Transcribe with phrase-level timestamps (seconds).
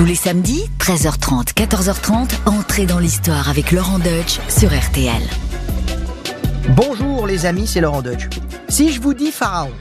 [0.00, 5.22] Tous les samedis, 13h30, 14h30, entrez dans l'histoire avec Laurent Deutsch sur RTL.
[6.70, 8.30] Bonjour les amis, c'est Laurent Deutsch.
[8.70, 9.72] Si je vous dis Pharaon,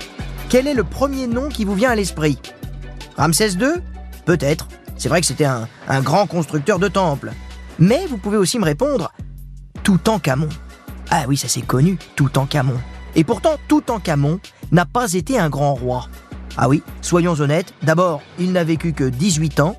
[0.49, 2.37] quel est le premier nom qui vous vient à l'esprit?
[3.15, 3.75] Ramsès II
[4.25, 4.67] Peut-être.
[4.97, 7.31] C'est vrai que c'était un, un grand constructeur de temples.
[7.79, 9.13] Mais vous pouvez aussi me répondre
[9.83, 10.49] Toutankhamon.
[11.11, 12.75] Ah oui, ça c'est connu, Toutankhamon.
[13.15, 14.41] Et pourtant, Toutankhamon
[14.73, 16.09] n'a pas été un grand roi.
[16.57, 19.77] Ah oui, soyons honnêtes, d'abord, il n'a vécu que 18 ans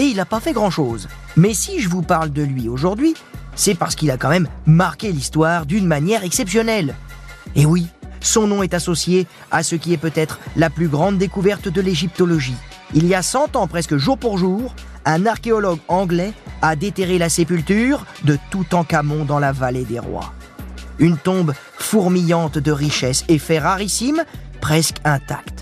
[0.00, 1.08] et il n'a pas fait grand-chose.
[1.36, 3.12] Mais si je vous parle de lui aujourd'hui,
[3.54, 6.94] c'est parce qu'il a quand même marqué l'histoire d'une manière exceptionnelle.
[7.54, 7.86] Et oui,
[8.22, 12.56] son nom est associé à ce qui est peut-être la plus grande découverte de l'égyptologie.
[12.94, 14.74] Il y a 100 ans, presque jour pour jour,
[15.04, 16.32] un archéologue anglais
[16.62, 20.32] a déterré la sépulture de Toutankhamon dans la vallée des rois.
[20.98, 24.24] Une tombe fourmillante de richesses et faits rarissimes,
[24.62, 25.59] presque intacte.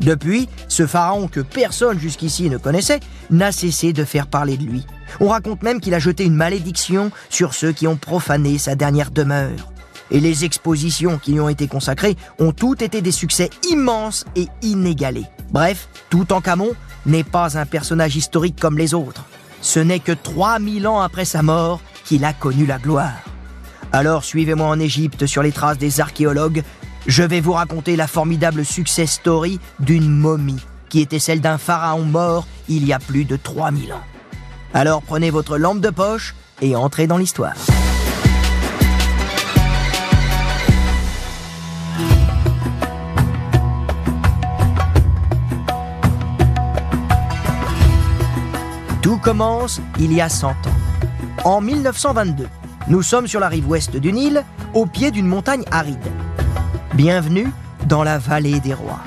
[0.00, 3.00] Depuis, ce pharaon que personne jusqu'ici ne connaissait
[3.30, 4.86] n'a cessé de faire parler de lui.
[5.20, 9.10] On raconte même qu'il a jeté une malédiction sur ceux qui ont profané sa dernière
[9.10, 9.72] demeure.
[10.10, 14.48] Et les expositions qui lui ont été consacrées ont toutes été des succès immenses et
[14.62, 15.26] inégalés.
[15.52, 16.72] Bref, Toutankhamon
[17.06, 19.24] n'est pas un personnage historique comme les autres.
[19.62, 23.22] Ce n'est que 3000 ans après sa mort qu'il a connu la gloire.
[23.92, 26.62] Alors suivez-moi en Égypte sur les traces des archéologues.
[27.06, 32.04] Je vais vous raconter la formidable success story d'une momie qui était celle d'un pharaon
[32.04, 34.02] mort il y a plus de 3000 ans.
[34.74, 37.54] Alors prenez votre lampe de poche et entrez dans l'histoire.
[49.00, 50.54] Tout commence il y a 100 ans.
[51.44, 52.46] En 1922,
[52.88, 55.98] nous sommes sur la rive ouest du Nil, au pied d'une montagne aride.
[57.02, 57.50] Bienvenue
[57.88, 59.00] dans la vallée des rois.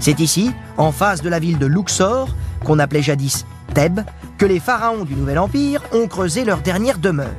[0.00, 2.28] C'est ici, en face de la ville de Luxor,
[2.62, 4.02] qu'on appelait jadis Thèbes,
[4.36, 7.32] que les pharaons du Nouvel Empire ont creusé leur dernière demeure.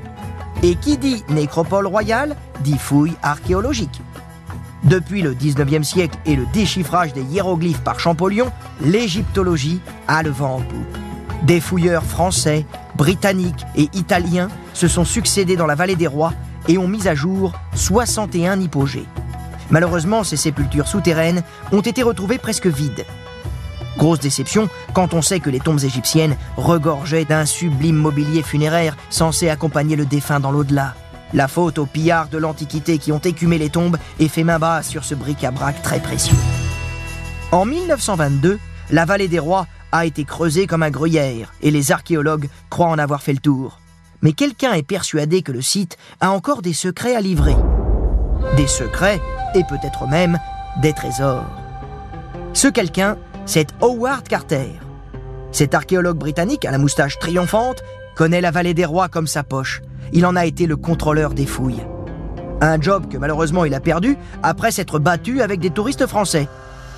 [0.64, 4.02] Et qui dit nécropole royale dit fouille archéologique.
[4.84, 10.56] Depuis le 19e siècle et le déchiffrage des hiéroglyphes par Champollion, l'égyptologie a le vent
[10.56, 10.98] en poupe.
[11.44, 12.66] Des fouilleurs français,
[12.96, 16.34] britanniques et italiens se sont succédés dans la vallée des rois
[16.68, 19.06] et ont mis à jour 61 hypogées.
[19.70, 23.06] Malheureusement, ces sépultures souterraines ont été retrouvées presque vides.
[23.98, 29.50] Grosse déception quand on sait que les tombes égyptiennes regorgeaient d'un sublime mobilier funéraire censé
[29.50, 30.94] accompagner le défunt dans l'au-delà.
[31.34, 34.88] La faute aux pillards de l'Antiquité qui ont écumé les tombes et fait main basse
[34.88, 36.38] sur ce bric-à-brac très précieux.
[37.52, 38.60] En 1922,
[38.92, 43.00] la vallée des rois a été creusée comme un gruyère et les archéologues croient en
[43.00, 43.80] avoir fait le tour.
[44.22, 47.56] Mais quelqu'un est persuadé que le site a encore des secrets à livrer.
[48.56, 49.22] Des secrets
[49.56, 50.40] et peut-être même
[50.82, 51.46] des trésors.
[52.54, 54.72] Ce quelqu'un, c'est Howard Carter.
[55.52, 57.84] Cet archéologue britannique à la moustache triomphante
[58.16, 59.82] connaît la vallée des rois comme sa poche.
[60.12, 61.86] Il en a été le contrôleur des fouilles.
[62.62, 66.48] Un job que malheureusement il a perdu après s'être battu avec des touristes français.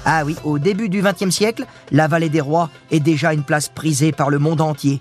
[0.06, 3.68] Ah oui, au début du XXe siècle, la vallée des rois est déjà une place
[3.68, 5.00] prisée par le monde entier.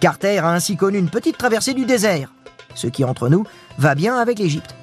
[0.00, 2.32] Carter a ainsi connu une petite traversée du désert,
[2.74, 3.44] ce qui entre nous
[3.78, 4.74] va bien avec l'Égypte.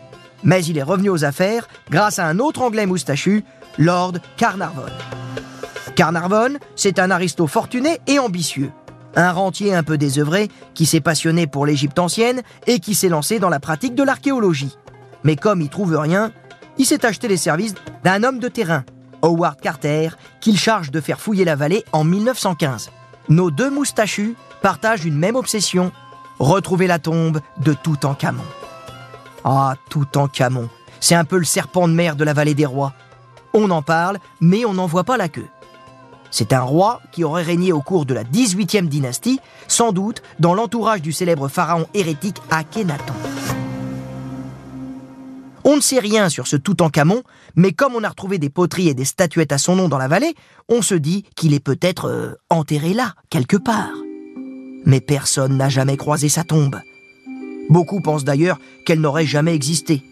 [0.44, 3.44] Mais il est revenu aux affaires grâce à un autre Anglais moustachu,
[3.78, 4.86] Lord Carnarvon.
[5.96, 8.72] Carnarvon, c'est un aristo fortuné et ambitieux.
[9.16, 13.40] Un rentier un peu désœuvré qui s'est passionné pour l'Égypte ancienne et qui s'est lancé
[13.40, 14.78] dans la pratique de l'archéologie.
[15.24, 16.32] Mais comme il trouve rien,
[16.78, 18.86] il s'est acheté les services d'un homme de terrain,
[19.22, 22.92] Howard Carter, qu'il charge de faire fouiller la vallée en 1915.
[23.28, 25.92] Nos deux moustachus partagent une même obsession,
[26.40, 28.44] retrouver la tombe de Toutankhamon.
[29.44, 30.70] Ah, Toutankhamon,
[31.00, 32.94] c'est un peu le serpent de mer de la vallée des rois.
[33.54, 35.48] On en parle, mais on n'en voit pas la queue.
[36.32, 40.54] C'est un roi qui aurait régné au cours de la 18e dynastie, sans doute dans
[40.54, 43.14] l'entourage du célèbre pharaon hérétique Akhenaton.
[45.64, 47.24] On ne sait rien sur ce Toutankhamon,
[47.56, 50.08] mais comme on a retrouvé des poteries et des statuettes à son nom dans la
[50.08, 50.36] vallée,
[50.68, 53.92] on se dit qu'il est peut-être euh, enterré là, quelque part.
[54.86, 56.80] Mais personne n'a jamais croisé sa tombe.
[57.70, 60.04] Beaucoup pensent d'ailleurs qu'elle n'aurait jamais existé.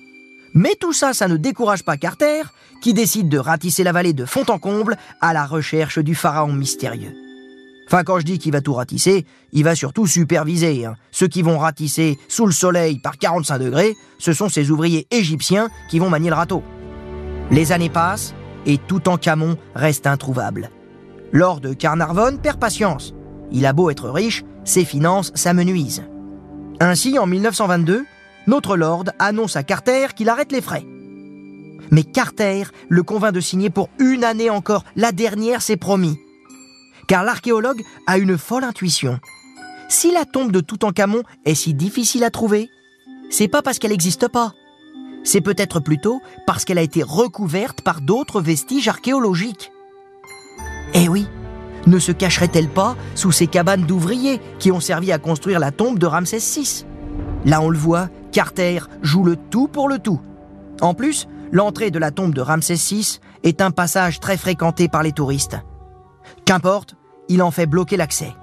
[0.54, 2.44] Mais tout ça, ça ne décourage pas Carter,
[2.81, 6.54] qui décide de ratisser la vallée de fond en comble à la recherche du pharaon
[6.54, 7.13] mystérieux.
[7.88, 10.86] Enfin, quand je dis qu'il va tout ratisser, il va surtout superviser.
[10.86, 10.95] Hein.
[11.12, 15.69] Ceux qui vont ratisser sous le soleil par 45 degrés, ce sont ces ouvriers égyptiens
[15.89, 16.63] qui vont manier le râteau.
[17.50, 18.33] Les années passent
[18.65, 20.69] et tout en Camon reste introuvable.
[21.31, 23.13] Lord Carnarvon perd patience.
[23.51, 26.03] Il a beau être riche, ses finances s'amenuisent.
[26.79, 28.06] Ainsi, en 1922,
[28.45, 30.85] notre Lord annonce à Carter qu'il arrête les frais.
[31.91, 36.18] Mais Carter le convainc de signer pour une année encore, la dernière c'est promis.
[37.07, 39.19] car l'archéologue a une folle intuition.
[39.89, 42.69] Si la tombe de Toutankhamon est si difficile à trouver,
[43.29, 44.53] c'est pas parce qu'elle n'existe pas.
[45.24, 49.71] C'est peut-être plutôt parce qu'elle a été recouverte par d'autres vestiges archéologiques.
[50.94, 51.27] Eh oui,
[51.88, 55.98] ne se cacherait-elle pas sous ces cabanes d'ouvriers qui ont servi à construire la tombe
[55.98, 56.86] de Ramsès VI
[57.45, 60.22] Là, on le voit, Carter joue le tout pour le tout.
[60.81, 65.01] En plus, l'entrée de la tombe de Ramsès VI est un passage très fréquenté par
[65.01, 65.57] les touristes.
[66.45, 66.95] Qu'importe,
[67.30, 68.34] il en fait bloquer l'accès.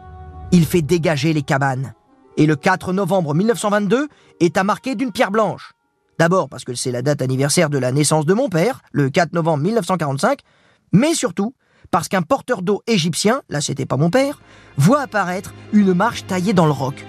[0.53, 1.95] Il fait dégager les cabanes.
[2.37, 4.09] Et le 4 novembre 1922
[4.41, 5.73] est à marquer d'une pierre blanche.
[6.19, 9.33] D'abord parce que c'est la date anniversaire de la naissance de mon père, le 4
[9.33, 10.41] novembre 1945,
[10.93, 11.55] mais surtout
[11.91, 14.41] parce qu'un porteur d'eau égyptien, là c'était pas mon père,
[14.77, 17.05] voit apparaître une marche taillée dans le roc.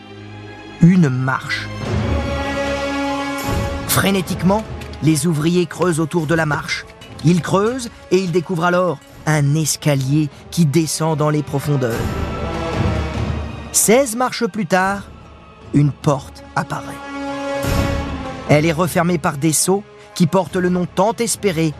[0.81, 1.67] Une marche.
[3.87, 4.63] Frénétiquement,
[5.03, 6.85] les ouvriers creusent autour de la marche.
[7.23, 11.99] Ils creusent et ils découvrent alors un escalier qui descend dans les profondeurs.
[13.71, 15.09] 16 marches plus tard,
[15.73, 16.93] une porte apparaît.
[18.49, 19.83] Elle est refermée par des sceaux
[20.13, 21.73] qui portent le nom tant espéré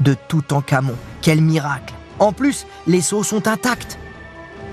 [0.00, 0.96] de Toutankhamon.
[1.22, 3.98] Quel miracle En plus, les sceaux sont intacts.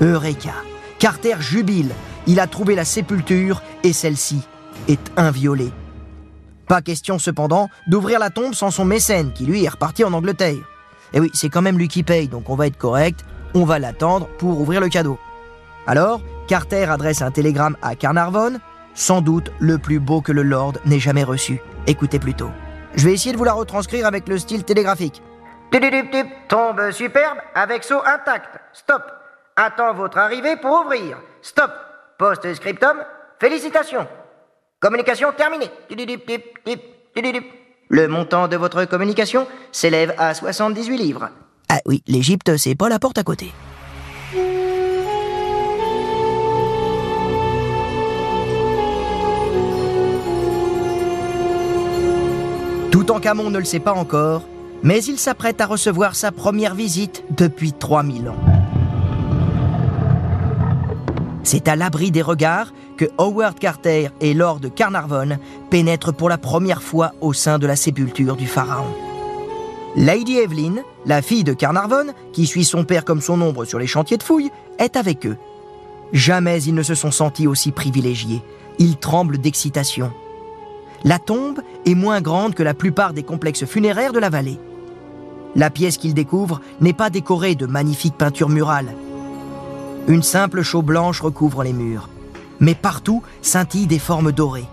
[0.01, 0.53] Eureka
[0.99, 1.91] Carter jubile.
[2.27, 4.41] Il a trouvé la sépulture et celle-ci
[4.87, 5.71] est inviolée.
[6.67, 10.57] Pas question cependant d'ouvrir la tombe sans son mécène qui lui est reparti en Angleterre.
[11.13, 13.23] Et oui, c'est quand même lui qui paye, donc on va être correct,
[13.53, 15.17] on va l'attendre pour ouvrir le cadeau.
[15.85, 18.59] Alors, Carter adresse un télégramme à Carnarvon,
[18.93, 21.61] sans doute le plus beau que le Lord n'ait jamais reçu.
[21.85, 22.49] Écoutez plutôt.
[22.95, 25.21] Je vais essayer de vous la retranscrire avec le style télégraphique.
[26.47, 28.59] Tombe superbe avec saut intact.
[28.73, 29.03] Stop.
[29.55, 31.17] Attends votre arrivée pour ouvrir.
[31.41, 31.71] Stop.
[32.17, 32.97] Post-scriptum.
[33.39, 34.07] Félicitations.
[34.79, 35.69] Communication terminée.
[37.89, 41.29] Le montant de votre communication s'élève à 78 livres.
[41.69, 43.51] Ah oui, l'Égypte, c'est pas la porte à côté.
[52.91, 54.43] Toutankhamon ne le sait pas encore,
[54.83, 58.35] mais il s'apprête à recevoir sa première visite depuis 3000 ans.
[61.43, 65.37] C'est à l'abri des regards que Howard Carter et Lord Carnarvon
[65.69, 68.93] pénètrent pour la première fois au sein de la sépulture du pharaon.
[69.95, 73.87] Lady Evelyn, la fille de Carnarvon, qui suit son père comme son ombre sur les
[73.87, 75.37] chantiers de fouilles, est avec eux.
[76.13, 78.41] Jamais ils ne se sont sentis aussi privilégiés.
[78.77, 80.11] Ils tremblent d'excitation.
[81.07, 84.59] La tombe est moins grande que la plupart des complexes funéraires de la vallée.
[85.55, 88.93] La pièce qu'ils découvrent n'est pas décorée de magnifiques peintures murales.
[90.09, 92.09] Une simple chaux blanche recouvre les murs.
[92.59, 94.67] Mais partout scintillent des formes dorées.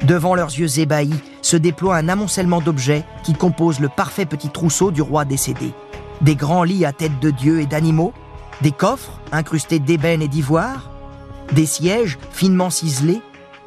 [0.00, 4.90] Devant leurs yeux ébahis se déploie un amoncellement d'objets qui composent le parfait petit trousseau
[4.90, 5.74] du roi décédé.
[6.22, 8.14] Des grands lits à tête de dieux et d'animaux,
[8.62, 10.90] des coffres incrustés d'ébène et d'ivoire,
[11.52, 13.20] des sièges finement ciselés,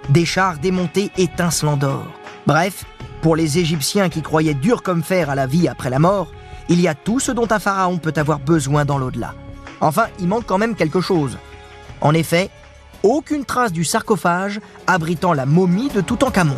[0.09, 2.05] des chars démontés étincelants d'or.
[2.47, 2.85] Bref,
[3.21, 6.31] pour les Égyptiens qui croyaient dur comme fer à la vie après la mort,
[6.69, 9.33] il y a tout ce dont un pharaon peut avoir besoin dans l'au-delà.
[9.81, 11.37] Enfin, il manque quand même quelque chose.
[12.01, 12.49] En effet,
[13.03, 16.57] aucune trace du sarcophage abritant la momie de Toutankhamon.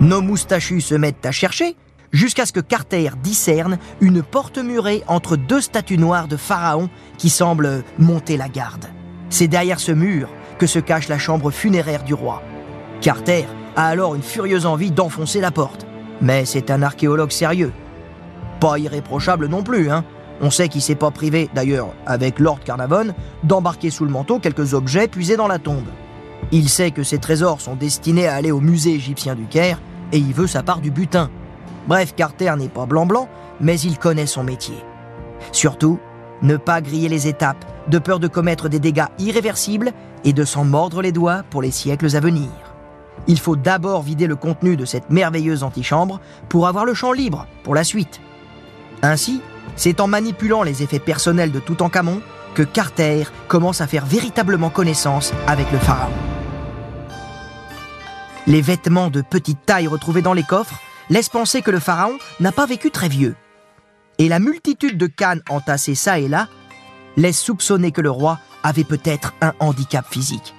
[0.00, 1.76] Nos moustachus se mettent à chercher
[2.12, 7.30] jusqu'à ce que Carter discerne une porte murée entre deux statues noires de pharaons qui
[7.30, 8.86] semblent monter la garde.
[9.30, 10.28] C'est derrière ce mur
[10.58, 12.42] que se cache la chambre funéraire du roi.
[13.00, 13.46] Carter
[13.76, 15.86] a alors une furieuse envie d'enfoncer la porte.
[16.20, 17.72] Mais c'est un archéologue sérieux.
[18.60, 20.04] Pas irréprochable non plus, hein.
[20.40, 24.74] On sait qu'il s'est pas privé, d'ailleurs, avec Lord Carnarvon, d'embarquer sous le manteau quelques
[24.74, 25.86] objets puisés dans la tombe.
[26.52, 29.80] Il sait que ces trésors sont destinés à aller au musée égyptien du Caire
[30.12, 31.30] et il veut sa part du butin.
[31.88, 33.28] Bref, Carter n'est pas blanc-blanc,
[33.60, 34.76] mais il connaît son métier.
[35.52, 35.98] Surtout,
[36.42, 39.92] ne pas griller les étapes, de peur de commettre des dégâts irréversibles
[40.24, 42.48] et de s'en mordre les doigts pour les siècles à venir.
[43.26, 47.46] Il faut d'abord vider le contenu de cette merveilleuse antichambre pour avoir le champ libre
[47.62, 48.20] pour la suite.
[49.02, 49.40] Ainsi,
[49.76, 52.20] c'est en manipulant les effets personnels de Toutankhamon
[52.54, 56.12] que Carter commence à faire véritablement connaissance avec le pharaon.
[58.46, 60.80] Les vêtements de petite taille retrouvés dans les coffres
[61.10, 63.36] laissent penser que le pharaon n'a pas vécu très vieux.
[64.18, 66.48] Et la multitude de cannes entassées ça et là
[67.18, 70.54] laisse soupçonner que le roi avait peut-être un handicap physique.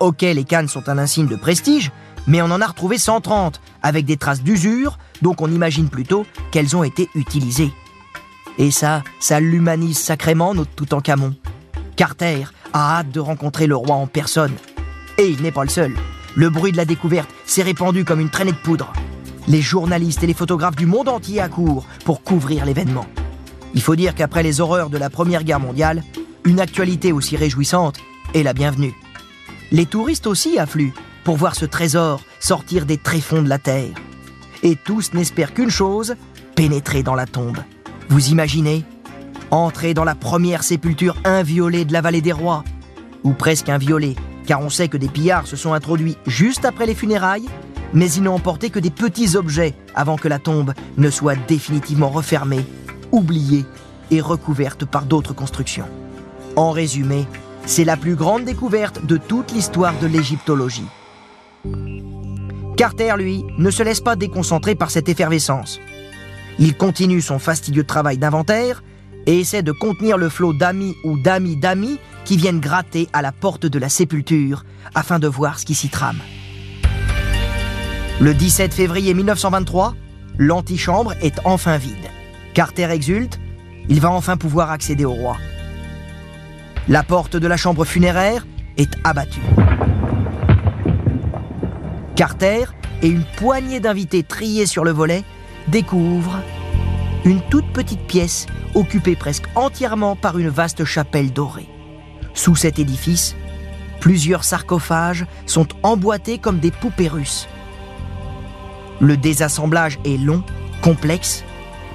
[0.00, 1.92] Ok, les cannes sont un insigne de prestige,
[2.26, 6.76] mais on en a retrouvé 130, avec des traces d'usure, donc on imagine plutôt qu'elles
[6.76, 7.72] ont été utilisées.
[8.58, 11.34] Et ça, ça l'humanise sacrément, notre Toutankhamon.
[11.94, 14.54] Carter a hâte de rencontrer le roi en personne.
[15.18, 15.94] Et il n'est pas le seul.
[16.34, 18.92] Le bruit de la découverte s'est répandu comme une traînée de poudre.
[19.46, 23.06] Les journalistes et les photographes du monde entier accourent pour couvrir l'événement.
[23.76, 26.02] Il faut dire qu'après les horreurs de la Première Guerre mondiale,
[26.44, 27.98] une actualité aussi réjouissante
[28.32, 28.94] est la bienvenue.
[29.70, 33.94] Les touristes aussi affluent pour voir ce trésor sortir des tréfonds de la terre.
[34.62, 36.14] Et tous n'espèrent qu'une chose,
[36.54, 37.58] pénétrer dans la tombe.
[38.08, 38.82] Vous imaginez?
[39.50, 42.64] Entrer dans la première sépulture inviolée de la vallée des rois,
[43.24, 44.16] ou presque inviolée,
[44.46, 47.48] car on sait que des pillards se sont introduits juste après les funérailles,
[47.92, 52.08] mais ils n'ont emporté que des petits objets avant que la tombe ne soit définitivement
[52.08, 52.64] refermée,
[53.12, 53.64] oubliée
[54.10, 55.88] et recouverte par d'autres constructions.
[56.56, 57.26] En résumé,
[57.66, 60.86] c'est la plus grande découverte de toute l'histoire de l'égyptologie.
[62.76, 65.80] Carter, lui, ne se laisse pas déconcentrer par cette effervescence.
[66.58, 68.82] Il continue son fastidieux travail d'inventaire
[69.26, 73.32] et essaie de contenir le flot d'amis ou d'amis d'amis qui viennent gratter à la
[73.32, 76.20] porte de la sépulture afin de voir ce qui s'y trame.
[78.20, 79.94] Le 17 février 1923,
[80.38, 81.94] l'antichambre est enfin vide.
[82.56, 83.38] Carter exulte,
[83.90, 85.36] il va enfin pouvoir accéder au roi.
[86.88, 88.46] La porte de la chambre funéraire
[88.78, 89.42] est abattue.
[92.14, 92.64] Carter
[93.02, 95.22] et une poignée d'invités triés sur le volet
[95.68, 96.38] découvrent
[97.26, 101.68] une toute petite pièce occupée presque entièrement par une vaste chapelle dorée.
[102.32, 103.36] Sous cet édifice,
[104.00, 107.48] plusieurs sarcophages sont emboîtés comme des poupées russes.
[108.98, 110.42] Le désassemblage est long,
[110.80, 111.44] complexe,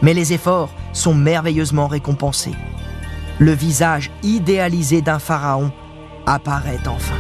[0.02, 2.56] mais les efforts sont merveilleusement récompensés.
[3.40, 5.72] Le visage idéalisé d'un pharaon
[6.26, 7.16] apparaît enfin.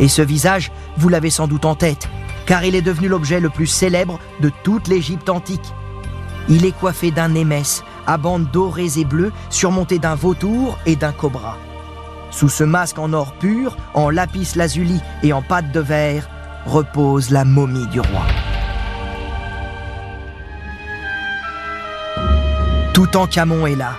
[0.00, 2.08] Et ce visage, vous l'avez sans doute en tête,
[2.46, 5.72] car il est devenu l'objet le plus célèbre de toute l'Égypte antique.
[6.48, 11.12] Il est coiffé d'un émesse à bandes dorées et bleues surmonté d'un vautour et d'un
[11.12, 11.56] cobra.
[12.30, 16.28] Sous ce masque en or pur, en lapis lazuli et en pâte de verre,
[16.66, 18.24] repose la momie du roi.
[22.94, 23.96] Tout Camon est là,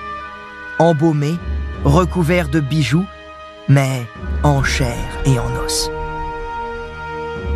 [0.78, 1.36] embaumé,
[1.84, 3.06] recouvert de bijoux,
[3.68, 4.06] mais
[4.44, 4.96] en chair
[5.26, 5.90] et en os.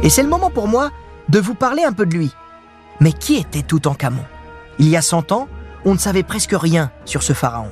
[0.02, 0.90] Et c'est le moment pour moi
[1.30, 2.32] de vous parler un peu de lui.
[3.00, 4.26] Mais qui était Toutankhamon
[4.80, 5.48] Il y a 100 ans,
[5.86, 7.72] on ne savait presque rien sur ce pharaon.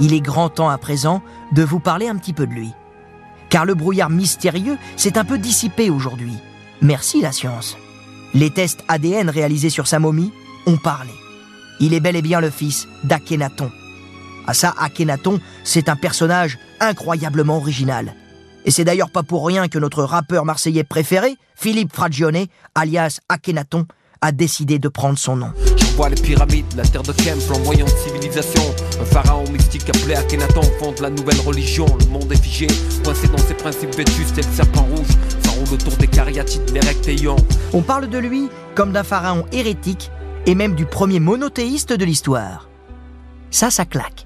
[0.00, 1.22] Il est grand temps à présent
[1.52, 2.74] de vous parler un petit peu de lui.
[3.48, 6.36] Car le brouillard mystérieux s'est un peu dissipé aujourd'hui.
[6.82, 7.78] Merci la science.
[8.34, 10.30] Les tests ADN réalisés sur sa momie
[10.66, 11.12] ont parlé.
[11.80, 13.70] Il est bel et bien le fils d'Akhenaton.
[14.46, 18.14] Ah ça, Akhenaton, c'est un personnage incroyablement original.
[18.64, 23.86] Et c'est d'ailleurs pas pour rien que notre rappeur marseillais préféré, Philippe Fragione, alias Akhenaton,
[24.20, 25.52] a décidé de prendre son nom.
[25.76, 28.62] Je vois les pyramides, la terre de Kem, flamboyant de civilisation.
[29.00, 31.86] Un pharaon mystique appelé Akhenaton fonde la nouvelle religion.
[32.00, 32.66] Le monde est figé,
[33.04, 35.08] coincé dans ses principes vétustes et le serpent rouge.
[35.44, 37.36] Ça roule autour des cariatides, des rectéions.
[37.72, 40.10] On parle de lui comme d'un pharaon hérétique
[40.48, 42.70] et même du premier monothéiste de l'histoire.
[43.50, 44.24] Ça, ça claque.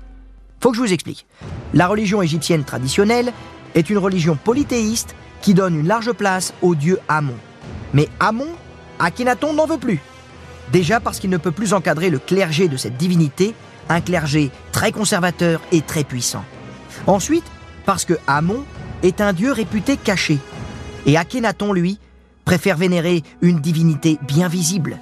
[0.61, 1.27] Faut que je vous explique.
[1.75, 3.33] La religion égyptienne traditionnelle
[3.75, 7.35] est une religion polythéiste qui donne une large place au dieu Amon.
[7.93, 8.47] Mais Amon,
[9.01, 9.99] Akhenaton n'en veut plus.
[10.71, 13.53] Déjà parce qu'il ne peut plus encadrer le clergé de cette divinité,
[13.89, 16.45] un clergé très conservateur et très puissant.
[17.09, 17.51] Ensuite,
[17.85, 18.63] parce que Amon
[19.03, 20.39] est un dieu réputé caché.
[21.05, 21.99] Et Akhenaton, lui,
[22.45, 25.01] préfère vénérer une divinité bien visible.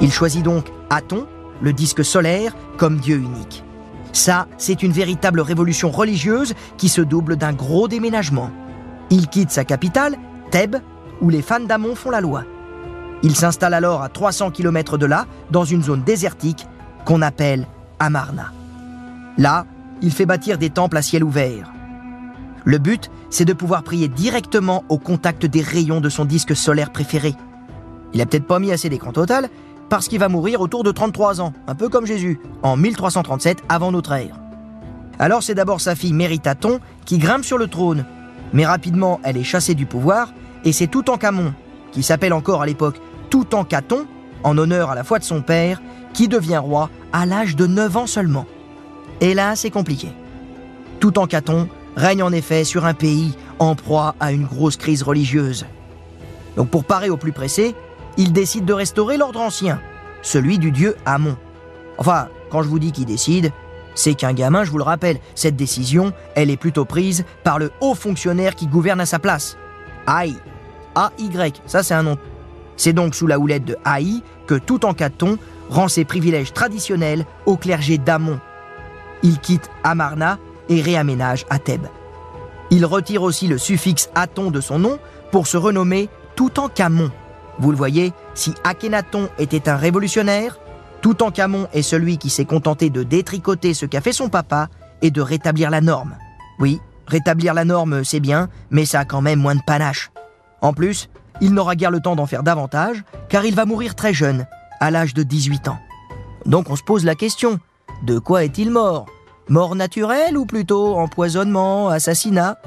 [0.00, 1.26] Il choisit donc Aton,
[1.60, 3.64] le disque solaire, comme dieu unique.
[4.12, 8.50] Ça, c'est une véritable révolution religieuse qui se double d'un gros déménagement.
[9.10, 10.16] Il quitte sa capitale,
[10.50, 10.76] Thèbes,
[11.20, 12.44] où les fans d'Amon font la loi.
[13.22, 16.66] Il s'installe alors à 300 km de là, dans une zone désertique
[17.04, 17.66] qu'on appelle
[17.98, 18.52] Amarna.
[19.38, 19.66] Là,
[20.02, 21.72] il fait bâtir des temples à ciel ouvert.
[22.64, 26.90] Le but, c'est de pouvoir prier directement au contact des rayons de son disque solaire
[26.90, 27.34] préféré.
[28.12, 29.48] Il a peut-être pas mis assez d'écran total,
[29.88, 33.92] parce qu'il va mourir autour de 33 ans, un peu comme Jésus, en 1337 avant
[33.92, 34.36] notre ère.
[35.18, 38.04] Alors c'est d'abord sa fille Méritaton qui grimpe sur le trône,
[38.52, 40.32] mais rapidement elle est chassée du pouvoir,
[40.64, 41.54] et c'est Toutankhamon,
[41.92, 43.00] qui s'appelle encore à l'époque
[43.30, 44.06] Toutankhaton,
[44.42, 45.80] en honneur à la fois de son père,
[46.12, 48.46] qui devient roi à l'âge de 9 ans seulement.
[49.20, 50.08] Et là, c'est compliqué.
[51.00, 55.66] Toutankhaton règne en effet sur un pays en proie à une grosse crise religieuse.
[56.56, 57.74] Donc pour parer au plus pressé,
[58.16, 59.80] il décide de restaurer l'ordre ancien,
[60.22, 61.36] celui du dieu Amon.
[61.98, 63.52] Enfin, quand je vous dis qu'il décide,
[63.94, 67.72] c'est qu'un gamin, je vous le rappelle, cette décision, elle est plutôt prise par le
[67.80, 69.56] haut fonctionnaire qui gouverne à sa place.
[70.06, 70.36] Aïe.
[70.94, 72.18] A-Y, ça c'est un nom.
[72.76, 77.26] C'est donc sous la houlette de Haï que tout en Toutankhaton rend ses privilèges traditionnels
[77.46, 78.38] au clergé d'Amon.
[79.22, 81.88] Il quitte Amarna et réaménage à Thèbes.
[82.70, 84.98] Il retire aussi le suffixe Aton de son nom
[85.32, 87.10] pour se renommer Toutankhamon.
[87.58, 90.58] Vous le voyez, si Akhenaton était un révolutionnaire,
[91.00, 94.68] Toutankhamon est celui qui s'est contenté de détricoter ce qu'a fait son papa
[95.02, 96.16] et de rétablir la norme.
[96.58, 100.10] Oui, rétablir la norme, c'est bien, mais ça a quand même moins de panache.
[100.62, 101.08] En plus,
[101.40, 104.46] il n'aura guère le temps d'en faire davantage, car il va mourir très jeune,
[104.80, 105.78] à l'âge de 18 ans.
[106.44, 107.58] Donc on se pose la question,
[108.02, 109.06] de quoi est-il mort?
[109.48, 112.58] Mort naturelle ou plutôt empoisonnement, assassinat?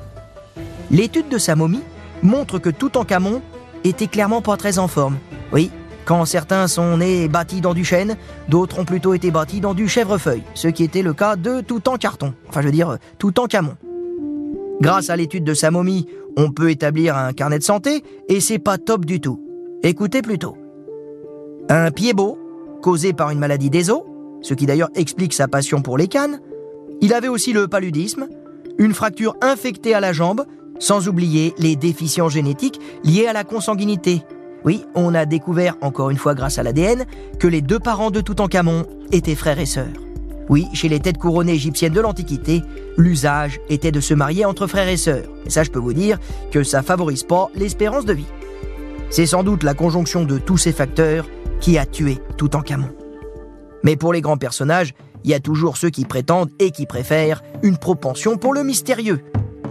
[0.91, 1.83] L'étude de sa momie
[2.23, 3.41] montre que Toutankhamon
[3.83, 5.17] était clairement pas très en forme.
[5.51, 5.71] Oui,
[6.05, 8.17] quand certains sont nés bâtis dans du chêne,
[8.47, 12.33] d'autres ont plutôt été bâtis dans du chèvrefeuille, ce qui était le cas de Toutankhamon.
[12.47, 13.75] Enfin, je veux dire, Toutankhamon.
[14.81, 16.07] Grâce à l'étude de sa momie,
[16.37, 19.39] on peut établir un carnet de santé et c'est pas top du tout.
[19.83, 20.57] Écoutez plutôt.
[21.69, 22.39] Un pied beau,
[22.81, 24.01] causé par une maladie des os,
[24.41, 26.39] ce qui d'ailleurs explique sa passion pour les cannes.
[27.01, 28.27] Il avait aussi le paludisme,
[28.77, 30.45] une fracture infectée à la jambe,
[30.79, 34.23] sans oublier les déficiences génétiques liées à la consanguinité.
[34.65, 37.05] Oui, on a découvert, encore une fois grâce à l'ADN,
[37.39, 39.87] que les deux parents de Toutankhamon étaient frères et sœurs.
[40.49, 42.63] Oui, chez les têtes couronnées égyptiennes de l'Antiquité,
[42.97, 45.29] l'usage était de se marier entre frères et sœurs.
[45.45, 46.17] Et ça, je peux vous dire
[46.51, 48.25] que ça favorise pas l'espérance de vie.
[49.11, 51.27] C'est sans doute la conjonction de tous ces facteurs
[51.61, 52.89] qui a tué Toutankhamon.
[53.83, 54.93] Mais pour les grands personnages,
[55.23, 59.21] il y a toujours ceux qui prétendent et qui préfèrent une propension pour le mystérieux.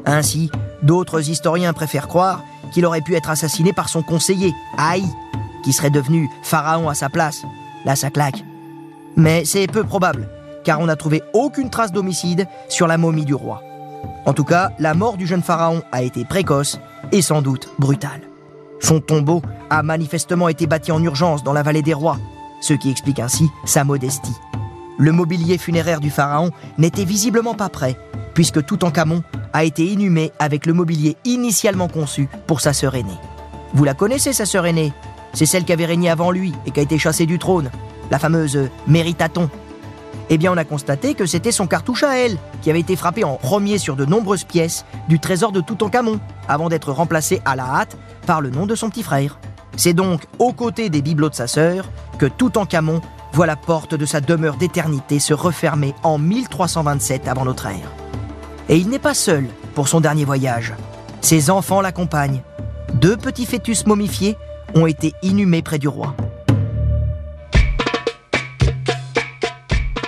[0.04, 0.50] Ainsi,
[0.82, 2.42] d'autres historiens préfèrent croire
[2.72, 5.04] qu'il aurait pu être assassiné par son conseiller, Haï,
[5.64, 7.42] qui serait devenu pharaon à sa place.
[7.84, 8.44] Là, ça claque.
[9.16, 10.28] Mais c'est peu probable,
[10.64, 13.62] car on n'a trouvé aucune trace d'homicide sur la momie du roi.
[14.26, 16.78] En tout cas, la mort du jeune pharaon a été précoce
[17.12, 18.20] et sans doute brutale.
[18.80, 22.18] Son tombeau a manifestement été bâti en urgence dans la vallée des rois,
[22.60, 24.36] ce qui explique ainsi sa modestie.
[24.98, 27.96] Le mobilier funéraire du pharaon n'était visiblement pas prêt,
[28.34, 33.18] puisque Toutankhamon a été inhumé avec le mobilier initialement conçu pour sa sœur aînée.
[33.74, 34.92] Vous la connaissez, sa sœur aînée?
[35.34, 37.70] C'est celle qui avait régné avant lui et qui a été chassée du trône,
[38.10, 39.50] la fameuse Méritaton.
[40.30, 43.24] Eh bien, on a constaté que c'était son cartouche à elle, qui avait été frappé
[43.24, 47.64] en premier sur de nombreuses pièces du trésor de Toutankhamon, avant d'être remplacé à la
[47.64, 49.38] hâte par le nom de son petit frère.
[49.76, 51.88] C'est donc aux côtés des bibelots de sa sœur
[52.18, 53.00] que Toutankhamon
[53.32, 58.07] voit la porte de sa demeure d'éternité se refermer en 1327 avant notre ère.
[58.68, 60.74] Et il n'est pas seul pour son dernier voyage.
[61.22, 62.42] Ses enfants l'accompagnent.
[62.94, 64.36] Deux petits fœtus momifiés
[64.74, 66.14] ont été inhumés près du roi.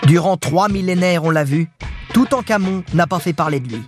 [0.06, 1.70] Durant trois millénaires, on l'a vu,
[2.12, 3.82] Toutankhamon n'a pas fait parler de lui.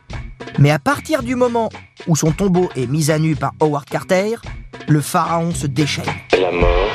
[0.59, 1.69] Mais à partir du moment
[2.07, 4.37] où son tombeau est mis à nu par Howard Carter,
[4.89, 6.05] le pharaon se déchaîne.
[6.33, 6.91] La mort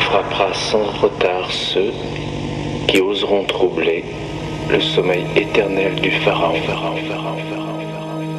[0.00, 1.92] frappera sans retard ceux
[2.88, 4.04] qui oseront troubler
[4.70, 6.54] le sommeil éternel du pharaon.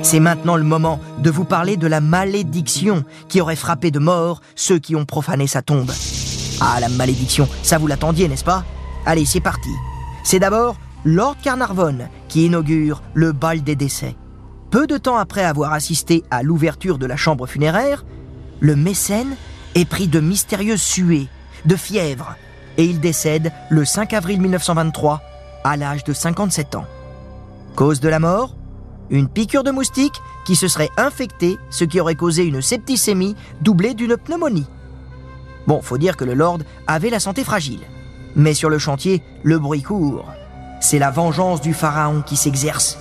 [0.01, 4.41] C'est maintenant le moment de vous parler de la malédiction qui aurait frappé de mort
[4.55, 5.91] ceux qui ont profané sa tombe.
[6.61, 8.63] Ah, la malédiction, ça vous l'attendiez, n'est-ce pas?
[9.05, 9.69] Allez, c'est parti.
[10.23, 14.15] C'est d'abord Lord Carnarvon qui inaugure le bal des décès.
[14.71, 18.05] Peu de temps après avoir assisté à l'ouverture de la chambre funéraire,
[18.59, 19.35] le mécène
[19.75, 21.27] est pris de mystérieuses suées,
[21.65, 22.35] de fièvre,
[22.77, 25.21] et il décède le 5 avril 1923
[25.63, 26.85] à l'âge de 57 ans.
[27.75, 28.55] Cause de la mort?
[29.09, 33.93] Une piqûre de moustique qui se serait infectée, ce qui aurait causé une septicémie doublée
[33.93, 34.67] d'une pneumonie.
[35.67, 37.81] Bon, faut dire que le Lord avait la santé fragile.
[38.35, 40.25] Mais sur le chantier, le bruit court.
[40.81, 42.97] C'est la vengeance du pharaon qui s'exerce.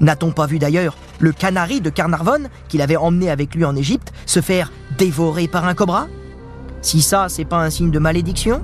[0.00, 4.12] N'a-t-on pas vu d'ailleurs le canari de Carnarvon, qu'il avait emmené avec lui en Égypte,
[4.26, 6.08] se faire dévorer par un cobra?
[6.80, 8.62] Si ça, c'est pas un signe de malédiction?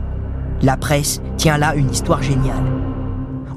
[0.62, 2.87] La presse tient là une histoire géniale.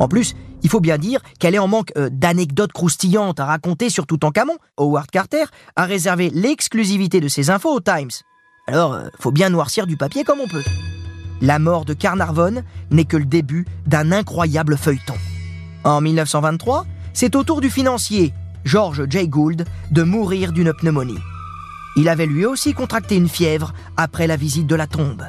[0.01, 0.33] En plus,
[0.63, 4.25] il faut bien dire qu'elle est en manque euh, d'anecdotes croustillantes à raconter sur tout
[4.25, 4.57] en camon.
[4.77, 5.43] Howard Carter
[5.75, 8.09] a réservé l'exclusivité de ses infos aux Times.
[8.65, 10.63] Alors, euh, faut bien noircir du papier comme on peut.
[11.39, 15.13] La mort de Carnarvon n'est que le début d'un incroyable feuilleton.
[15.83, 18.33] En 1923, c'est au tour du financier,
[18.65, 19.27] George J.
[19.27, 21.19] Gould, de mourir d'une pneumonie.
[21.95, 25.27] Il avait lui aussi contracté une fièvre après la visite de la tombe.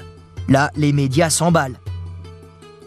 [0.49, 1.79] Là, les médias s'emballent.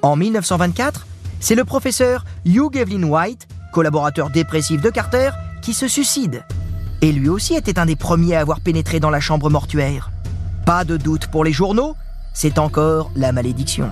[0.01, 1.05] En 1924,
[1.39, 6.43] c'est le professeur Hugh Evelyn White, collaborateur dépressif de Carter, qui se suicide.
[7.01, 10.11] Et lui aussi était un des premiers à avoir pénétré dans la chambre mortuaire.
[10.65, 11.95] Pas de doute pour les journaux,
[12.33, 13.91] c'est encore la malédiction.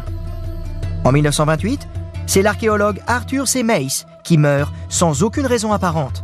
[1.03, 1.87] En 1928,
[2.25, 3.63] c'est l'archéologue Arthur C.
[3.63, 6.23] Mace qui meurt sans aucune raison apparente.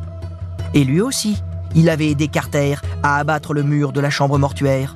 [0.74, 1.42] Et lui aussi,
[1.76, 4.96] il avait aidé Carter à abattre le mur de la chambre mortuaire.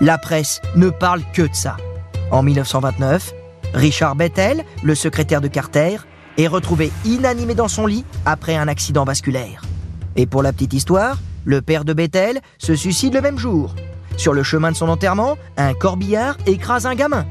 [0.00, 1.76] La presse ne parle que de ça.
[2.30, 3.32] En 1929,
[3.74, 5.98] Richard Bethel, le secrétaire de Carter,
[6.36, 9.62] est retrouvé inanimé dans son lit après un accident vasculaire.
[10.16, 13.74] Et pour la petite histoire, le père de Bethel se suicide le même jour.
[14.16, 17.26] Sur le chemin de son enterrement, un corbillard écrase un gamin.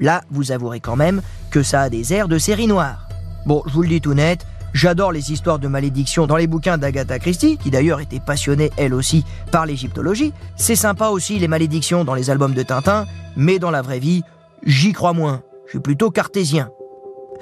[0.00, 3.08] Là, vous avouerez quand même que ça a des airs de série noire.
[3.46, 6.78] Bon, je vous le dis tout net, j'adore les histoires de malédiction dans les bouquins
[6.78, 10.32] d'Agatha Christie, qui d'ailleurs était passionnée elle aussi par l'égyptologie.
[10.56, 14.22] C'est sympa aussi les malédictions dans les albums de Tintin, mais dans la vraie vie,
[14.64, 15.42] j'y crois moins.
[15.70, 16.68] Je suis plutôt cartésien.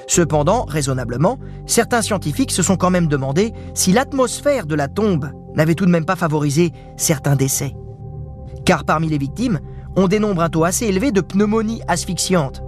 [0.06, 5.74] Cependant, raisonnablement, certains scientifiques se sont quand même demandé si l'atmosphère de la tombe n'avait
[5.74, 7.74] tout de même pas favorisé certains décès.
[8.66, 9.60] Car parmi les victimes,
[9.96, 12.62] on dénombre un taux assez élevé de pneumonie asphyxiante.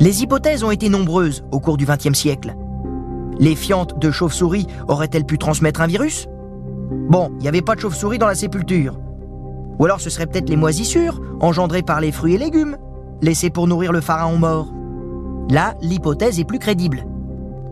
[0.00, 2.56] Les hypothèses ont été nombreuses au cours du XXe siècle.
[3.38, 6.26] Les fientes de chauve-souris auraient-elles pu transmettre un virus?
[7.08, 8.98] Bon, il n'y avait pas de chauve-souris dans la sépulture.
[9.78, 12.76] Ou alors ce serait peut-être les moisissures, engendrées par les fruits et légumes,
[13.24, 14.72] laissés pour nourrir le pharaon mort.
[15.50, 17.06] Là, l'hypothèse est plus crédible.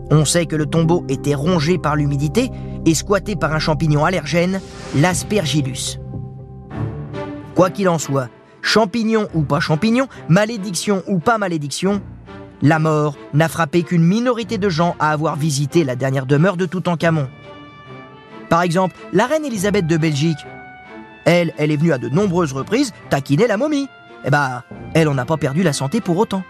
[0.09, 2.49] On sait que le tombeau était rongé par l'humidité
[2.85, 4.59] et squatté par un champignon allergène,
[4.95, 5.99] l'aspergillus.
[7.55, 8.29] Quoi qu'il en soit,
[8.61, 12.01] champignon ou pas champignon, malédiction ou pas malédiction,
[12.61, 16.65] la mort n'a frappé qu'une minorité de gens à avoir visité la dernière demeure de
[16.65, 17.27] Toutankhamon.
[18.49, 20.37] Par exemple, la reine Elisabeth de Belgique.
[21.25, 23.87] Elle, elle est venue à de nombreuses reprises taquiner la momie.
[24.25, 24.63] Eh bah,
[24.93, 26.43] elle en a pas perdu la santé pour autant.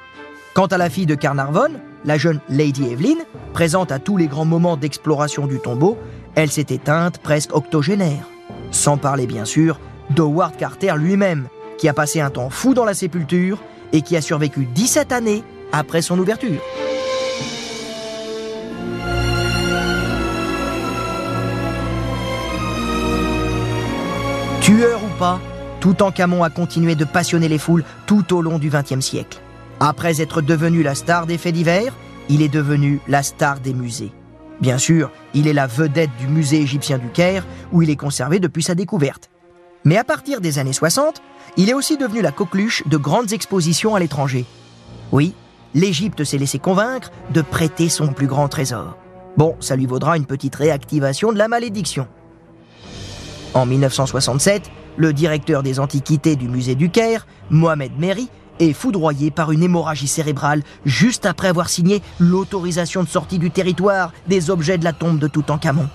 [0.53, 3.17] Quant à la fille de Carnarvon, la jeune Lady Evelyn,
[3.53, 5.97] présente à tous les grands moments d'exploration du tombeau,
[6.35, 8.29] elle s'est éteinte presque octogénaire.
[8.71, 9.79] Sans parler bien sûr
[10.09, 13.59] d'Howard Carter lui-même, qui a passé un temps fou dans la sépulture
[13.93, 16.61] et qui a survécu 17 années après son ouverture.
[25.83, 29.39] Toutankhamon a continué de passionner les foules tout au long du XXe siècle.
[29.81, 31.93] Après être devenu la star des faits divers,
[32.29, 34.13] il est devenu la star des musées.
[34.61, 38.39] Bien sûr, il est la vedette du musée égyptien du Caire, où il est conservé
[38.39, 39.29] depuis sa découverte.
[39.83, 41.21] Mais à partir des années 60,
[41.57, 44.45] il est aussi devenu la coqueluche de grandes expositions à l'étranger.
[45.11, 45.33] Oui,
[45.73, 48.95] l'Égypte s'est laissé convaincre de prêter son plus grand trésor.
[49.35, 52.07] Bon, ça lui vaudra une petite réactivation de la malédiction.
[53.53, 58.29] En 1967, le directeur des antiquités du musée du Caire, Mohamed Meri,
[58.59, 64.13] est foudroyé par une hémorragie cérébrale juste après avoir signé l'autorisation de sortie du territoire
[64.27, 65.89] des objets de la tombe de Toutankhamon.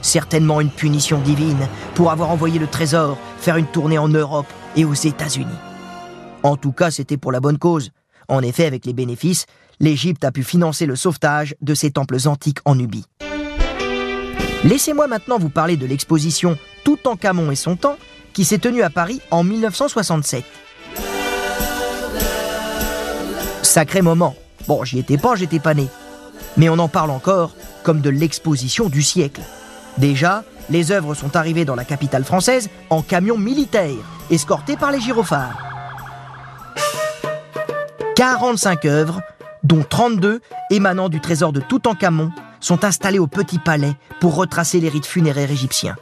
[0.00, 4.84] Certainement une punition divine pour avoir envoyé le trésor faire une tournée en Europe et
[4.84, 5.46] aux États-Unis.
[6.42, 7.90] En tout cas, c'était pour la bonne cause.
[8.28, 9.46] En effet, avec les bénéfices,
[9.78, 13.04] l'Égypte a pu financer le sauvetage de ses temples antiques en Nubie.
[14.64, 17.96] Laissez-moi maintenant vous parler de l'exposition Toutankhamon et son temps
[18.32, 20.44] qui s'est tenue à Paris en 1967.
[23.62, 24.34] Sacré moment.
[24.66, 25.88] Bon, j'y étais pas, j'étais pas né.
[26.56, 29.40] Mais on en parle encore comme de l'exposition du siècle.
[29.98, 33.94] Déjà, les œuvres sont arrivées dans la capitale française en camion militaire,
[34.30, 35.58] escortés par les gyrophares.
[38.16, 39.20] 45 œuvres,
[39.64, 40.40] dont 32
[40.70, 45.50] émanant du trésor de Toutankhamon, sont installées au Petit Palais pour retracer les rites funéraires
[45.50, 45.96] égyptiens.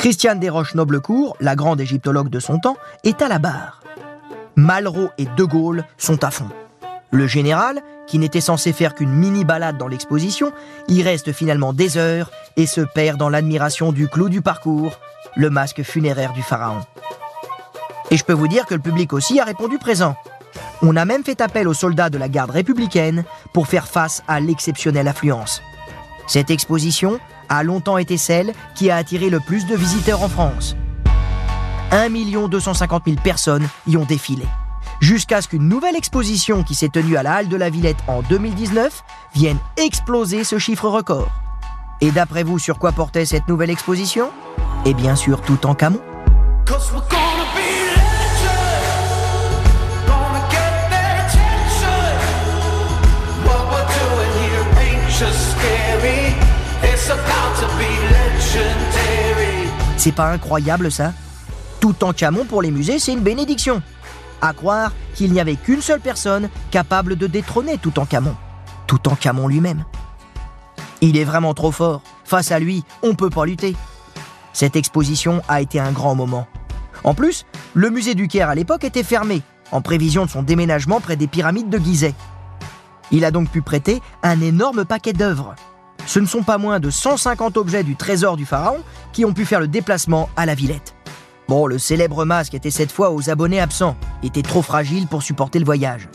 [0.00, 3.82] Christiane Desroches Noblecourt, la grande égyptologue de son temps, est à la barre.
[4.56, 6.48] Malraux et De Gaulle sont à fond.
[7.10, 10.52] Le général, qui n'était censé faire qu'une mini-balade dans l'exposition,
[10.88, 14.98] y reste finalement des heures et se perd dans l'admiration du clou du parcours,
[15.36, 16.80] le masque funéraire du pharaon.
[18.10, 20.16] Et je peux vous dire que le public aussi a répondu présent.
[20.80, 24.40] On a même fait appel aux soldats de la garde républicaine pour faire face à
[24.40, 25.60] l'exceptionnelle affluence.
[26.26, 30.74] Cette exposition a longtemps été celle qui a attiré le plus de visiteurs en France.
[31.90, 32.08] 1
[32.48, 34.46] 250 000 personnes y ont défilé
[35.00, 38.22] jusqu'à ce qu'une nouvelle exposition qui s'est tenue à la Halle de la Villette en
[38.22, 39.02] 2019
[39.34, 41.30] vienne exploser ce chiffre record.
[42.00, 44.30] Et d'après vous, sur quoi portait cette nouvelle exposition?
[44.84, 45.58] Et bien sûr, tout
[60.00, 61.12] C'est pas incroyable ça?
[61.78, 63.82] Tout en camon pour les musées, c'est une bénédiction.
[64.40, 68.34] À croire qu'il n'y avait qu'une seule personne capable de détrôner Toutankhamon.
[68.86, 69.84] Toutankhamon lui-même.
[71.02, 72.00] Il est vraiment trop fort.
[72.24, 73.76] Face à lui, on ne peut pas lutter.
[74.54, 76.46] Cette exposition a été un grand moment.
[77.04, 81.00] En plus, le musée du Caire à l'époque était fermé, en prévision de son déménagement
[81.00, 82.14] près des pyramides de Gizeh.
[83.10, 85.54] Il a donc pu prêter un énorme paquet d'œuvres.
[86.10, 88.80] Ce ne sont pas moins de 150 objets du trésor du pharaon
[89.12, 90.96] qui ont pu faire le déplacement à la Villette.
[91.46, 95.60] Bon, le célèbre masque était cette fois aux abonnés absents, était trop fragile pour supporter
[95.60, 96.08] le voyage.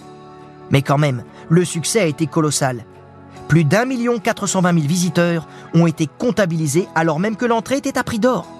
[0.70, 2.84] Mais quand même, le succès a été colossal.
[3.48, 8.04] Plus d'un million 420 000 visiteurs ont été comptabilisés alors même que l'entrée était à
[8.04, 8.52] prix d'or.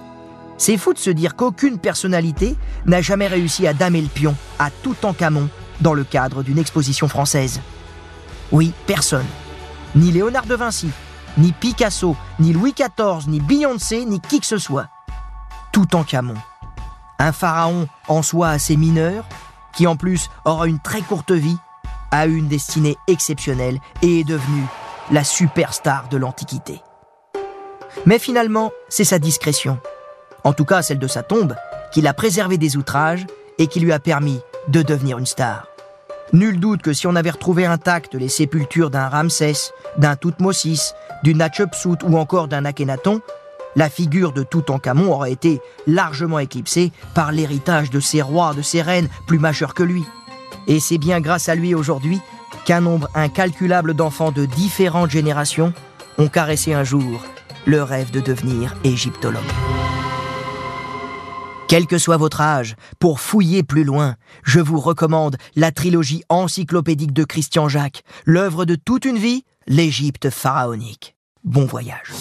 [0.58, 4.70] C'est fou de se dire qu'aucune personnalité n'a jamais réussi à damer le pion à
[4.70, 5.50] tout en camon
[5.82, 7.60] dans le cadre d'une exposition française.
[8.54, 9.26] Oui, personne.
[9.98, 10.92] Ni Léonard de Vinci,
[11.38, 14.88] ni Picasso, ni Louis XIV, ni Beyoncé, ni qui que ce soit.
[15.72, 16.36] Tout en Camon.
[17.20, 19.26] Un pharaon en soi assez mineur,
[19.74, 21.58] qui en plus aura une très courte vie,
[22.12, 24.64] a eu une destinée exceptionnelle et est devenu
[25.12, 26.82] la superstar de l'Antiquité.
[28.06, 29.80] Mais finalement, c'est sa discrétion,
[30.44, 31.56] en tout cas celle de sa tombe,
[31.92, 33.26] qui l'a préservé des outrages
[33.58, 35.68] et qui lui a permis de devenir une star.
[36.34, 41.42] Nul doute que si on avait retrouvé intactes les sépultures d'un Ramsès, d'un Toutmosis, d'une
[41.42, 43.22] Hatshepsut ou encore d'un Akhenaton,
[43.76, 48.82] la figure de Toutankhamon aurait été largement éclipsée par l'héritage de ses rois, de ses
[48.82, 50.04] reines plus majeurs que lui.
[50.68, 52.20] Et c'est bien grâce à lui aujourd'hui
[52.66, 55.74] qu'un nombre incalculable d'enfants de différentes générations
[56.18, 57.22] ont caressé un jour
[57.66, 59.42] le rêve de devenir égyptologue.
[61.68, 67.12] Quel que soit votre âge, pour fouiller plus loin, je vous recommande la trilogie encyclopédique
[67.12, 71.16] de Christian Jacques, l'œuvre de toute une vie, l'Égypte pharaonique.
[71.44, 72.12] Bon voyage.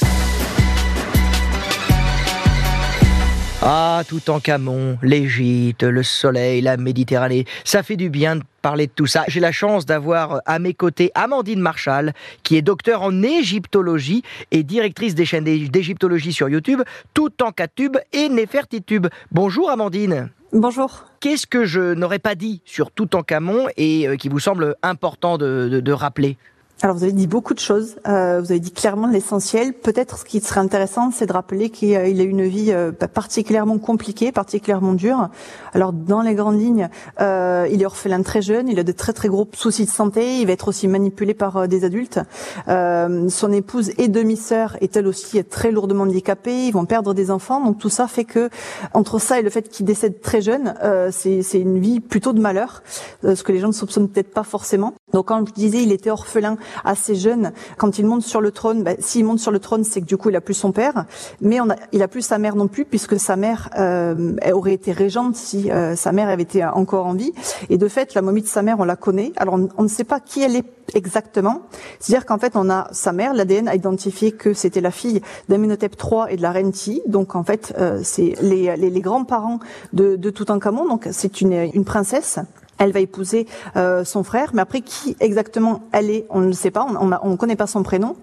[3.66, 8.88] Ah, tout en Camon, l'Égypte, le soleil, la Méditerranée, ça fait du bien de parler
[8.88, 9.24] de tout ça.
[9.26, 14.64] J'ai la chance d'avoir à mes côtés Amandine Marshall, qui est docteur en égyptologie et
[14.64, 16.82] directrice des chaînes d'égyptologie sur YouTube,
[17.14, 19.06] tout en Catube et Nefertitube.
[19.32, 20.28] Bonjour Amandine.
[20.52, 21.06] Bonjour.
[21.20, 24.76] Qu'est-ce que je n'aurais pas dit sur tout en Camon et euh, qui vous semble
[24.82, 26.36] important de rappeler?
[26.84, 27.96] Alors vous avez dit beaucoup de choses.
[28.06, 29.72] Euh, vous avez dit clairement l'essentiel.
[29.72, 33.78] Peut-être ce qui serait intéressant, c'est de rappeler qu'il a eu une vie euh, particulièrement
[33.78, 35.30] compliquée, particulièrement dure.
[35.72, 36.90] Alors dans les grandes lignes,
[37.22, 40.40] euh, il est orphelin très jeune, il a de très très gros soucis de santé,
[40.40, 42.20] il va être aussi manipulé par euh, des adultes.
[42.68, 47.30] Euh, son épouse et demi-sœur est elle aussi très lourdement handicapée, ils vont perdre des
[47.30, 47.64] enfants.
[47.64, 48.50] Donc tout ça fait que
[48.92, 50.74] entre ça et le fait qu'il décède très jeune,
[51.10, 52.82] c'est une vie plutôt de malheur,
[53.22, 54.92] ce que les gens ne soupçonnent peut-être pas forcément.
[55.14, 58.82] Donc quand je disais il était orphelin assez jeune, quand il monte sur le trône,
[58.82, 61.04] bah, s'il monte sur le trône, c'est que du coup il a plus son père,
[61.40, 64.74] mais on a, il a plus sa mère non plus puisque sa mère euh, aurait
[64.74, 67.32] été régente si euh, sa mère avait été encore en vie.
[67.70, 69.32] Et de fait, la momie de sa mère, on la connaît.
[69.36, 71.62] Alors on, ne sait pas qui elle est exactement.
[71.98, 75.96] C'est-à-dire qu'en fait, on a sa mère, l'ADN a identifié que c'était la fille d'Amenhotep
[76.00, 77.02] III et de la reine Ti.
[77.06, 79.60] Donc en fait, euh, c'est les, les, les grands-parents
[79.92, 80.86] de, de Toutankhamon.
[80.88, 82.38] Donc c'est une, une princesse
[82.78, 86.70] elle va épouser euh, son frère, mais après qui exactement elle est, on ne sait
[86.70, 88.16] pas, on ne on connaît pas son prénom,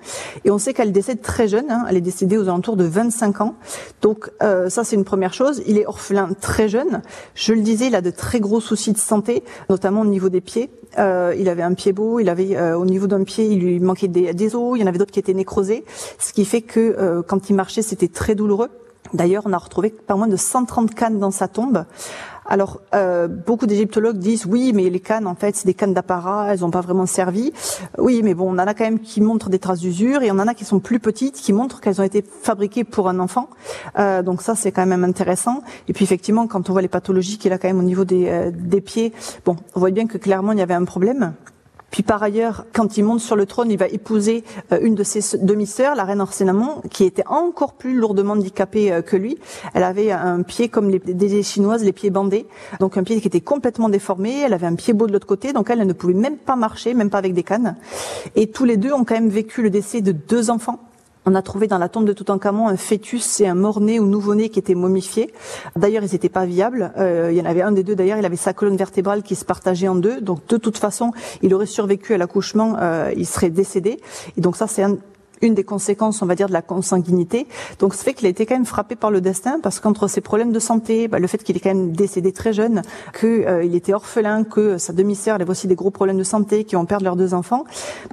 [0.45, 3.41] et on sait qu'elle décède très jeune, hein, elle est décédée aux alentours de 25
[3.41, 3.55] ans,
[4.01, 7.01] donc euh, ça c'est une première chose, il est orphelin très jeune,
[7.35, 10.41] je le disais, il a de très gros soucis de santé, notamment au niveau des
[10.41, 13.59] pieds, euh, il avait un pied beau, il avait euh, au niveau d'un pied, il
[13.59, 15.85] lui manquait des, des os, il y en avait d'autres qui étaient nécrosés,
[16.19, 18.69] ce qui fait que euh, quand il marchait c'était très douloureux.
[19.13, 21.85] D'ailleurs, on a retrouvé pas moins de 130 cannes dans sa tombe.
[22.51, 26.53] Alors, euh, beaucoup d'égyptologues disent oui, mais les cannes, en fait, c'est des cannes d'apparat,
[26.53, 27.53] elles n'ont pas vraiment servi.
[27.97, 30.33] Oui, mais bon, on en a quand même qui montrent des traces d'usure et on
[30.33, 33.47] en a qui sont plus petites, qui montrent qu'elles ont été fabriquées pour un enfant.
[33.97, 35.63] Euh, donc ça, c'est quand même intéressant.
[35.87, 38.27] Et puis effectivement, quand on voit les pathologies qu'il a quand même au niveau des,
[38.27, 39.13] euh, des pieds,
[39.45, 41.33] bon, on voit bien que clairement il y avait un problème.
[41.91, 45.03] Puis par ailleurs, quand il monte sur le trône, il va épouser euh, une de
[45.03, 49.37] ses demi-sœurs, la reine Orsénamon, qui était encore plus lourdement handicapée euh, que lui.
[49.73, 52.47] Elle avait un pied comme les chinoises, les pieds bandés,
[52.79, 54.39] donc un pied qui était complètement déformé.
[54.39, 56.55] Elle avait un pied beau de l'autre côté, donc elle, elle ne pouvait même pas
[56.55, 57.75] marcher, même pas avec des cannes.
[58.35, 60.79] Et tous les deux ont quand même vécu le décès de deux enfants.
[61.25, 64.49] On a trouvé dans la tombe de Toutankhamon un fœtus et un mort-né ou nouveau-né
[64.49, 65.31] qui étaient momifiés.
[65.75, 66.91] D'ailleurs, ils n'étaient pas viables.
[66.97, 69.35] Euh, il y en avait un des deux, d'ailleurs, il avait sa colonne vertébrale qui
[69.35, 70.19] se partageait en deux.
[70.19, 71.11] Donc, de toute façon,
[71.43, 73.99] il aurait survécu à l'accouchement, euh, il serait décédé.
[74.35, 74.83] Et donc, ça, c'est
[75.43, 77.47] une des conséquences, on va dire, de la consanguinité.
[77.77, 80.21] Donc, ce fait qu'il a été quand même frappé par le destin, parce qu'entre ses
[80.21, 82.81] problèmes de santé, bah, le fait qu'il est quand même décédé très jeune,
[83.19, 86.75] qu'il euh, était orphelin, que sa demi-sœur avait aussi des gros problèmes de santé, qui
[86.75, 87.63] ont perdu leurs deux enfants,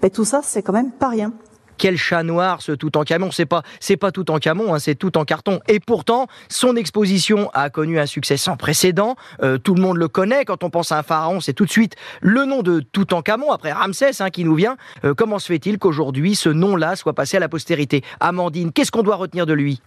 [0.03, 1.33] bah, tout ça, c'est quand même pas rien
[1.79, 3.31] quel chat noir ce tout en camon.
[3.31, 5.61] C'est pas, c'est pas tout en camon, hein, c'est tout en carton.
[5.69, 9.17] Et pourtant, son exposition a connu un succès sans précédent.
[9.43, 10.45] Euh, tout le monde le connaît.
[10.45, 13.23] Quand on pense à un pharaon, c'est tout de suite le nom de tout en
[13.23, 14.77] camon après Ramsès hein, qui nous vient.
[15.05, 18.03] Euh, comment se fait-il qu'aujourd'hui ce nom-là soit passé à la postérité?
[18.21, 19.81] Amandine, qu'est-ce qu'on doit retenir de lui?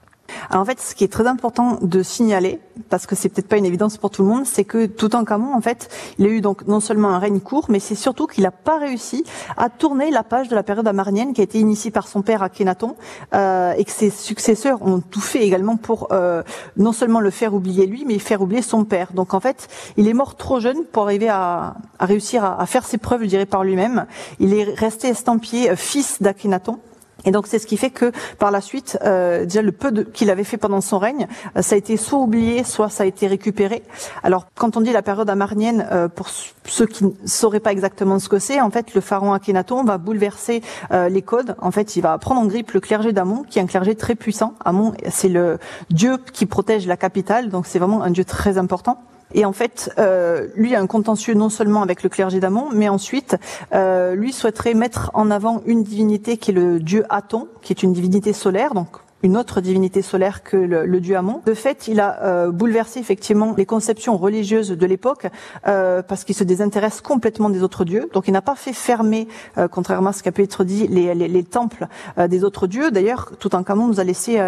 [0.50, 3.66] En fait, ce qui est très important de signaler, parce que c'est peut-être pas une
[3.66, 6.42] évidence pour tout le monde, c'est que tout en Toutankhamon, en fait, il a eu
[6.42, 9.24] donc non seulement un règne court, mais c'est surtout qu'il n'a pas réussi
[9.58, 12.44] à tourner la page de la période amarnienne qui a été initiée par son père
[12.44, 12.96] Akhenaton,
[13.34, 16.44] euh, et que ses successeurs ont tout fait également pour euh,
[16.78, 19.14] non seulement le faire oublier lui, mais faire oublier son père.
[19.14, 22.98] Donc en fait, il est mort trop jeune pour arriver à, réussir à, faire ses
[22.98, 24.06] preuves, je dirais, par lui-même.
[24.40, 26.80] Il est resté estampillé euh, fils d'Akhenaton
[27.26, 30.30] Et donc c'est ce qui fait que par la suite, euh, déjà le peu qu'il
[30.30, 33.28] avait fait pendant son règne, euh, ça a été soit oublié, soit ça a été
[33.28, 33.84] récupéré.
[34.24, 38.20] Alors quand on dit la période amarnienne, euh, pour ceux qui ne sauraient pas exactement
[38.20, 41.56] ce que c'est, en fait le pharaon Akhenaton va bouleverser euh, les codes.
[41.60, 44.16] En fait, il va prendre en grippe le clergé d'Amon, qui est un clergé très
[44.16, 44.54] puissant.
[44.64, 48.98] Amon, c'est le dieu qui protège la capitale, donc c'est vraiment un dieu très important.
[49.34, 52.90] Et en fait, euh, lui a un contentieux non seulement avec le clergé d'Amon, mais
[52.90, 53.38] ensuite,
[53.74, 57.84] euh, lui souhaiterait mettre en avant une divinité qui est le dieu Aton, qui est
[57.84, 58.88] une divinité solaire, donc
[59.24, 61.42] une autre divinité solaire que le, dieu Amon.
[61.46, 65.28] De fait, il a euh, bouleversé effectivement les conceptions religieuses de l'époque
[65.68, 68.10] euh, parce qu'il se désintéresse complètement des autres dieux.
[68.14, 70.88] Donc, il n'a pas fait fermer, euh, contrairement à ce qui a pu être dit,
[70.88, 71.88] les, les, les temples
[72.30, 72.92] des autres dieux.
[72.92, 74.40] D'ailleurs, tout en Camon nous a laissé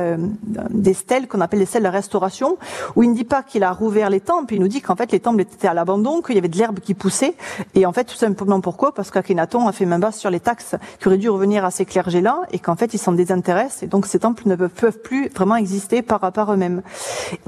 [0.70, 2.58] des stèles qu'on appelle les stèles de restauration,
[2.96, 5.12] où il ne dit pas qu'il a rouvert les temples, il nous dit qu'en fait
[5.12, 7.36] les temples étaient à l'abandon, qu'il y avait de l'herbe qui poussait,
[7.76, 8.94] et en fait tout simplement pourquoi?
[8.94, 11.86] Parce qu'Akhenaton a fait main basse sur les taxes qui auraient dû revenir à ces
[11.86, 14.63] clergés-là, et qu'en fait ils s'en désintéressent, et donc ces temples ne peuvent
[15.02, 16.82] plus vraiment exister par à eux-mêmes.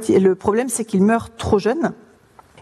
[0.09, 1.93] Le problème, c'est qu'ils meurent trop jeunes.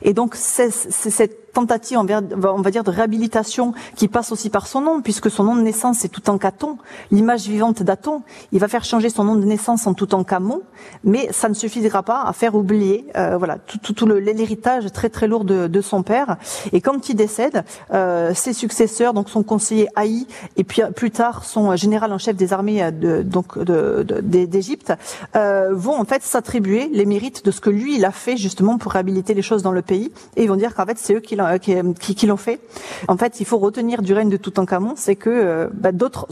[0.01, 4.81] Et donc, c'est cette tentative, on va dire, de réhabilitation qui passe aussi par son
[4.81, 6.77] nom, puisque son nom de naissance est tout en Caton,
[7.11, 8.23] l'image vivante d'Aton.
[8.51, 10.61] Il va faire changer son nom de naissance en tout en Camon,
[11.03, 15.09] mais ça ne suffira pas à faire oublier, euh, voilà, tout, tout, tout l'héritage très
[15.09, 16.37] très lourd de, de, son père.
[16.71, 17.63] Et quand il décède,
[17.93, 22.35] euh, ses successeurs, donc son conseiller Haï, et puis plus tard son général en chef
[22.35, 24.93] des armées de, donc d'Égypte,
[25.35, 28.77] euh, vont en fait s'attribuer les mérites de ce que lui il a fait justement
[28.77, 31.19] pour réhabiliter les choses dans le pays, et ils vont dire qu'en fait c'est eux
[31.19, 32.59] qui l'ont euh, qui, qui, l'ont fait.
[33.07, 36.27] En fait, il faut retenir du règne de Toutankhamon, c'est que euh, bah, d'autres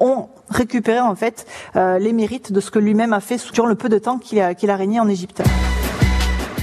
[0.00, 3.74] ont récupéré en fait euh, les mérites de ce que lui-même a fait durant le
[3.74, 5.42] peu de temps qu'il a régné en Égypte.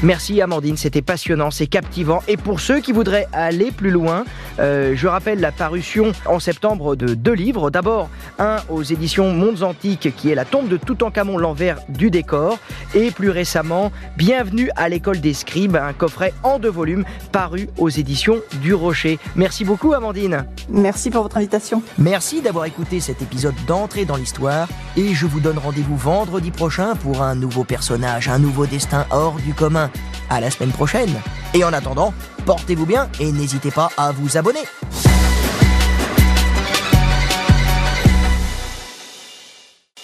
[0.03, 2.21] Merci Amandine, c'était passionnant, c'est captivant.
[2.27, 4.25] Et pour ceux qui voudraient aller plus loin,
[4.59, 7.71] euh, je rappelle la parution en septembre de deux livres.
[7.71, 12.59] D'abord, un aux éditions Mondes Antiques qui est La tombe de Toutankhamon, l'envers du décor.
[12.93, 17.89] Et plus récemment, Bienvenue à l'école des scribes, un coffret en deux volumes paru aux
[17.89, 19.17] éditions du Rocher.
[19.35, 20.45] Merci beaucoup Amandine.
[20.69, 21.81] Merci pour votre invitation.
[21.97, 24.67] Merci d'avoir écouté cet épisode d'entrée dans l'histoire.
[24.95, 29.35] Et je vous donne rendez-vous vendredi prochain pour un nouveau personnage, un nouveau destin hors
[29.35, 29.89] du commun.
[30.29, 31.13] À la semaine prochaine.
[31.53, 32.13] Et en attendant,
[32.45, 34.63] portez-vous bien et n'hésitez pas à vous abonner.